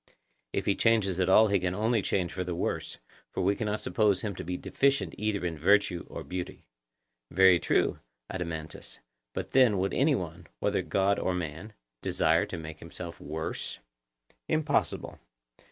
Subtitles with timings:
[0.51, 2.97] If he change at all he can only change for the worse,
[3.29, 6.65] for we cannot suppose him to be deficient either in virtue or beauty.
[7.29, 8.97] Very true, Adeimantus;
[9.35, 13.77] but then, would any one, whether God or man, desire to make himself worse?
[14.47, 15.19] Impossible.